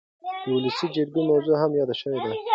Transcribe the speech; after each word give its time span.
د 0.43 0.45
ولسي 0.55 0.87
جرګې 0.95 1.21
موضوع 1.29 1.55
هم 1.61 1.71
یاده 1.79 1.95
شوې 2.01 2.19
ده. 2.23 2.31